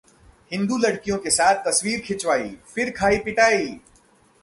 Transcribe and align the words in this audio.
हिंदू 0.51 0.77
लड़कियों 0.77 1.17
के 1.17 1.29
साथ 1.29 1.63
तस्वीर 1.67 1.99
खिंचवाई, 1.99 2.49
फिर 2.73 2.91
खाई 2.97 3.17
पिटाई 3.25 3.67